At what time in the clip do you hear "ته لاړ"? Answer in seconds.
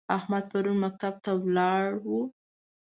1.23-1.87